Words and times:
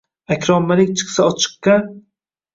Аkrom 0.35 0.65
Malik 0.71 0.95
chiqsa 1.01 1.21
ochiqqa 1.29 1.77